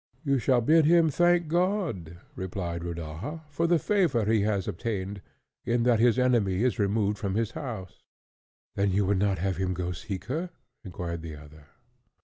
"You 0.23 0.39
shall 0.39 0.61
bid 0.61 0.85
him 0.85 1.11
thank 1.11 1.47
God," 1.47 2.17
replied 2.35 2.83
Rodaja, 2.83 3.43
"for 3.51 3.67
the 3.67 3.77
favour 3.77 4.25
he 4.25 4.41
has 4.41 4.67
obtained, 4.67 5.21
in 5.63 5.83
that 5.83 5.99
his 5.99 6.17
enemy 6.17 6.63
is 6.63 6.79
removed 6.79 7.19
from 7.19 7.35
his 7.35 7.51
house." 7.51 8.01
"Then 8.75 8.89
you 8.89 9.05
would 9.05 9.19
not 9.19 9.37
have 9.37 9.57
him 9.57 9.75
go 9.75 9.91
seek 9.91 10.25
her?" 10.25 10.49
inquired 10.83 11.21
the 11.21 11.35
other. 11.35 11.67